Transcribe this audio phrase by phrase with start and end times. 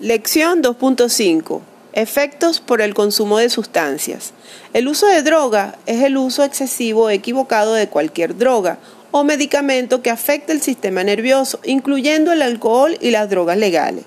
[0.00, 1.60] Lección 2.5.
[1.92, 4.32] Efectos por el consumo de sustancias.
[4.72, 8.78] El uso de droga es el uso excesivo o equivocado de cualquier droga
[9.10, 14.06] o medicamento que afecte el sistema nervioso, incluyendo el alcohol y las drogas legales.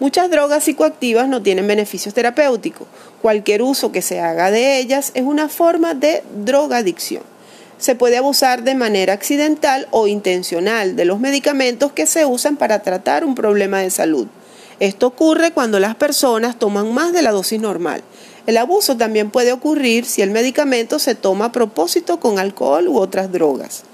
[0.00, 2.88] Muchas drogas psicoactivas no tienen beneficios terapéuticos.
[3.20, 7.22] Cualquier uso que se haga de ellas es una forma de drogadicción.
[7.76, 12.78] Se puede abusar de manera accidental o intencional de los medicamentos que se usan para
[12.78, 14.26] tratar un problema de salud.
[14.80, 18.02] Esto ocurre cuando las personas toman más de la dosis normal.
[18.46, 22.98] El abuso también puede ocurrir si el medicamento se toma a propósito con alcohol u
[22.98, 23.84] otras drogas.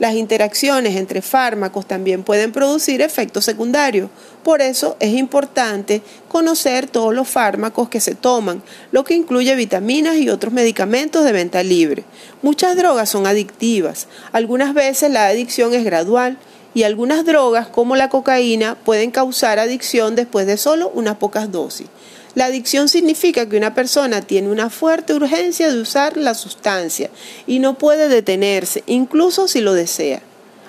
[0.00, 4.08] Las interacciones entre fármacos también pueden producir efectos secundarios.
[4.42, 8.62] Por eso es importante conocer todos los fármacos que se toman,
[8.92, 12.04] lo que incluye vitaminas y otros medicamentos de venta libre.
[12.40, 14.08] Muchas drogas son adictivas.
[14.32, 16.38] Algunas veces la adicción es gradual
[16.74, 21.86] y algunas drogas como la cocaína pueden causar adicción después de solo unas pocas dosis.
[22.34, 27.10] La adicción significa que una persona tiene una fuerte urgencia de usar la sustancia
[27.46, 30.22] y no puede detenerse, incluso si lo desea.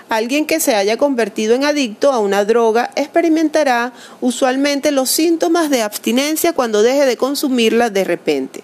[0.09, 5.83] Alguien que se haya convertido en adicto a una droga experimentará usualmente los síntomas de
[5.83, 8.63] abstinencia cuando deje de consumirla de repente.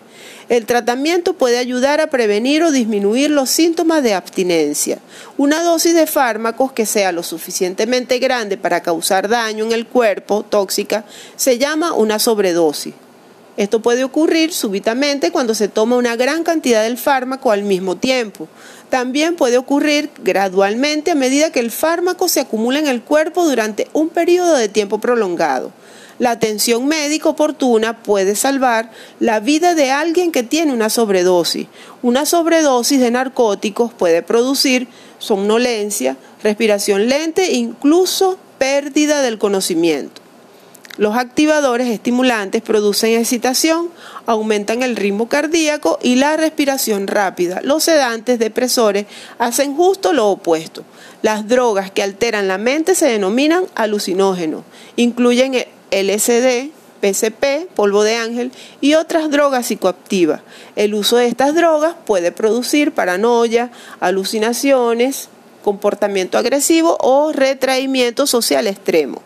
[0.49, 4.99] El tratamiento puede ayudar a prevenir o disminuir los síntomas de abstinencia.
[5.37, 10.45] Una dosis de fármacos que sea lo suficientemente grande para causar daño en el cuerpo,
[10.47, 11.03] tóxica,
[11.35, 12.93] se llama una sobredosis.
[13.57, 18.47] Esto puede ocurrir súbitamente cuando se toma una gran cantidad del fármaco al mismo tiempo.
[18.89, 23.89] También puede ocurrir gradualmente a medida que el fármaco se acumula en el cuerpo durante
[23.91, 25.73] un periodo de tiempo prolongado.
[26.19, 31.67] La atención médica oportuna puede salvar la vida de alguien que tiene una sobredosis.
[32.01, 34.87] Una sobredosis de narcóticos puede producir
[35.19, 40.21] somnolencia, respiración lenta e incluso pérdida del conocimiento.
[40.97, 43.89] Los activadores estimulantes producen excitación,
[44.25, 47.61] aumentan el ritmo cardíaco y la respiración rápida.
[47.61, 49.05] Los sedantes depresores
[49.37, 50.83] hacen justo lo opuesto.
[51.21, 54.63] Las drogas que alteran la mente se denominan alucinógenos.
[54.95, 55.53] Incluyen
[55.91, 56.71] LSD,
[57.01, 60.41] PCP, polvo de ángel y otras drogas psicoactivas.
[60.75, 65.29] El uso de estas drogas puede producir paranoia, alucinaciones,
[65.63, 69.21] comportamiento agresivo o retraimiento social extremo.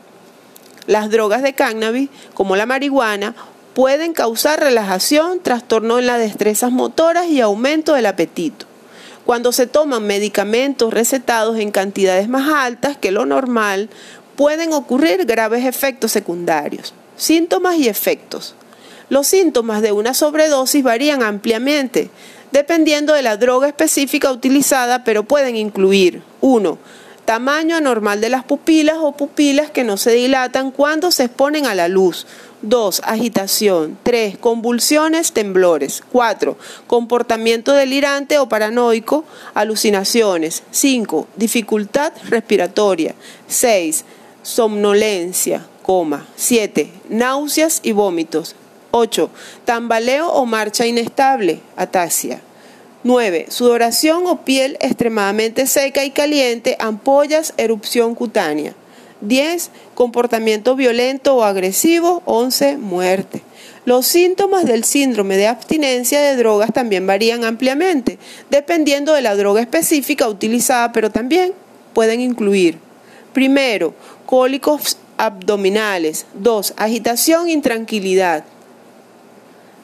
[0.88, 3.36] Las drogas de cannabis, como la marihuana,
[3.74, 8.66] pueden causar relajación, trastorno en las destrezas motoras y aumento del apetito.
[9.26, 13.90] Cuando se toman medicamentos recetados en cantidades más altas que lo normal,
[14.42, 16.96] pueden ocurrir graves efectos secundarios.
[17.16, 18.56] Síntomas y efectos.
[19.08, 22.10] Los síntomas de una sobredosis varían ampliamente,
[22.52, 26.80] dependiendo de la droga específica utilizada, pero pueden incluir 1.
[27.24, 31.76] Tamaño anormal de las pupilas o pupilas que no se dilatan cuando se exponen a
[31.76, 32.26] la luz.
[32.64, 33.02] 2.
[33.06, 34.00] Agitación.
[34.02, 34.40] 3.
[34.40, 36.02] Convulsiones, temblores.
[36.12, 36.58] 4.
[36.88, 39.24] Comportamiento delirante o paranoico,
[39.54, 40.64] alucinaciones.
[40.72, 41.28] 5.
[41.36, 43.14] Dificultad respiratoria.
[43.48, 44.04] 6
[44.44, 46.28] somnolencia, coma.
[46.36, 46.90] 7.
[47.10, 48.56] Náuseas y vómitos.
[48.92, 49.30] 8.
[49.66, 52.42] Tambaleo o marcha inestable, atasia.
[53.04, 53.48] 9.
[53.50, 58.76] Sudoración o piel extremadamente seca y caliente, ampollas, erupción cutánea.
[59.22, 59.70] 10.
[59.96, 62.22] Comportamiento violento o agresivo.
[62.26, 62.78] 11.
[62.78, 63.42] Muerte.
[63.86, 68.20] Los síntomas del síndrome de abstinencia de drogas también varían ampliamente,
[68.52, 71.54] dependiendo de la droga específica utilizada, pero también
[71.94, 72.78] pueden incluir,
[73.34, 73.94] primero,
[74.26, 76.26] cólicos abdominales.
[76.34, 76.74] 2.
[76.78, 78.44] Agitación, intranquilidad.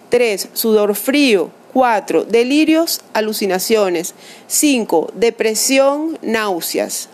[0.09, 0.49] 3.
[0.53, 1.51] Sudor frío.
[1.73, 2.25] 4.
[2.25, 4.15] Delirios, alucinaciones.
[4.47, 5.11] 5.
[5.13, 7.09] Depresión, náuseas.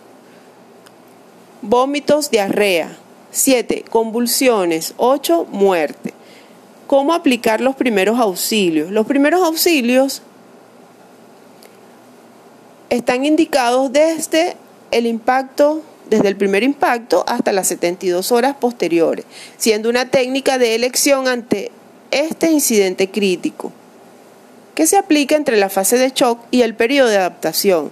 [1.62, 2.98] Vómitos, diarrea.
[3.32, 3.84] 7.
[3.90, 4.94] Convulsiones.
[4.98, 5.48] 8.
[5.52, 6.14] Muerte.
[6.88, 8.92] ¿Cómo aplicar los primeros auxilios?
[8.92, 10.22] Los primeros auxilios
[12.90, 14.56] están indicados desde
[14.92, 15.82] el impacto
[16.14, 19.26] desde el primer impacto hasta las 72 horas posteriores,
[19.58, 21.72] siendo una técnica de elección ante
[22.12, 23.72] este incidente crítico,
[24.76, 27.92] que se aplica entre la fase de shock y el periodo de adaptación.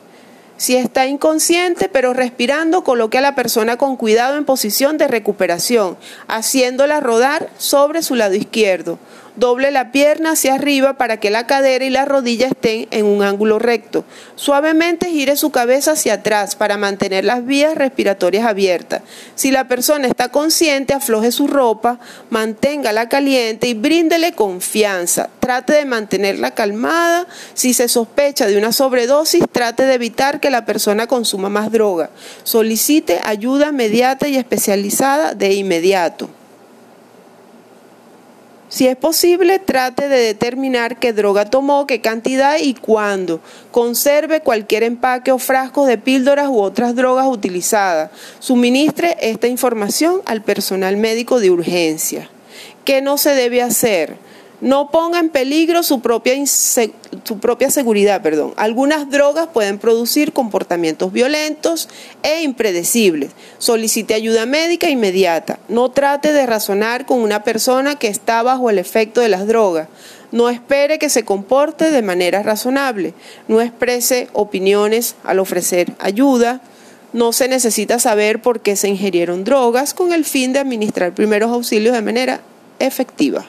[0.61, 5.97] Si está inconsciente pero respirando, coloque a la persona con cuidado en posición de recuperación,
[6.27, 8.99] haciéndola rodar sobre su lado izquierdo.
[9.37, 13.23] Doble la pierna hacia arriba para que la cadera y la rodilla estén en un
[13.23, 14.03] ángulo recto.
[14.35, 19.01] Suavemente gire su cabeza hacia atrás para mantener las vías respiratorias abiertas.
[19.35, 21.97] Si la persona está consciente, afloje su ropa,
[22.29, 25.29] manténgala caliente y bríndele confianza.
[25.39, 27.25] Trate de mantenerla calmada.
[27.53, 32.09] Si se sospecha de una sobredosis, trate de evitar que la persona consuma más droga.
[32.43, 36.29] Solicite ayuda inmediata y especializada de inmediato.
[38.71, 43.41] Si es posible, trate de determinar qué droga tomó, qué cantidad y cuándo.
[43.69, 48.11] Conserve cualquier empaque o frasco de píldoras u otras drogas utilizadas.
[48.39, 52.29] Suministre esta información al personal médico de urgencia.
[52.85, 54.15] ¿Qué no se debe hacer?
[54.61, 58.21] No ponga en peligro su propia, su propia seguridad.
[58.21, 58.53] Perdón.
[58.57, 61.89] Algunas drogas pueden producir comportamientos violentos
[62.21, 63.31] e impredecibles.
[63.57, 65.59] Solicite ayuda médica inmediata.
[65.67, 69.87] No trate de razonar con una persona que está bajo el efecto de las drogas.
[70.31, 73.15] No espere que se comporte de manera razonable.
[73.47, 76.61] No exprese opiniones al ofrecer ayuda.
[77.13, 81.51] No se necesita saber por qué se ingirieron drogas con el fin de administrar primeros
[81.51, 82.41] auxilios de manera
[82.79, 83.47] efectiva.